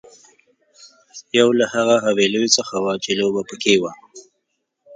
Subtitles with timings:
[1.39, 3.91] یو له هغو حويليو څخه وه چې لوبه پکې وه.